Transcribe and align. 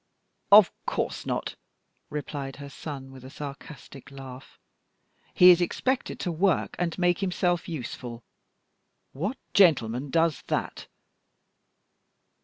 "Of 0.51 0.71
course 0.87 1.27
not," 1.27 1.55
replied 2.09 2.55
her 2.55 2.71
son, 2.71 3.11
with 3.11 3.23
a 3.23 3.29
sarcastic 3.29 4.09
laugh; 4.09 4.57
"he 5.31 5.51
is 5.51 5.61
expected 5.61 6.19
to 6.21 6.31
work 6.31 6.75
and 6.79 6.97
make 6.97 7.19
himself 7.19 7.69
useful. 7.69 8.23
What 9.11 9.37
gentleman 9.53 10.09
does 10.09 10.41
that?" 10.47 10.87